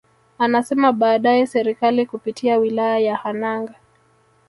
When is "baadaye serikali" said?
0.93-2.05